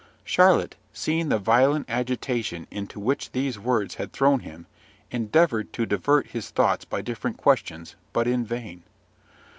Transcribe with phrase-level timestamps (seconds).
[0.23, 4.65] Charlotte, seeing the violent agitation into which these words had thrown him,
[5.11, 8.81] endeavoured to divert his thoughts by different questions, but in vain.